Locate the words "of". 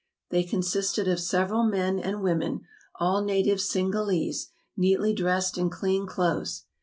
1.07-1.19